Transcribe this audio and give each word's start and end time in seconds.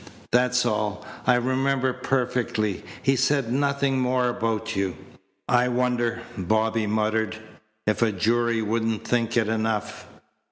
That's 0.31 0.65
all. 0.65 1.05
I 1.27 1.35
remember 1.35 1.93
perfectly. 1.93 2.83
He 3.03 3.15
said 3.15 3.51
nothing 3.53 3.99
more 3.99 4.29
about 4.29 4.75
you." 4.75 4.95
"I 5.47 5.67
wonder," 5.67 6.23
Bobby 6.35 6.87
muttered, 6.87 7.37
"if 7.85 8.01
a 8.01 8.11
jury 8.11 8.63
wouldn't 8.63 9.07
think 9.07 9.37
it 9.37 9.47
enough." 9.47 10.07